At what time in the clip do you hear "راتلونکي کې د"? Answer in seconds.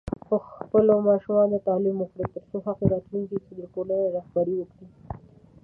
2.93-3.61